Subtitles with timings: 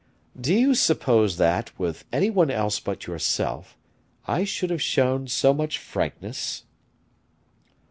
[0.35, 3.77] "Do you suppose that, with any one else but yourself,
[4.27, 6.63] I should have shown so much frankness?"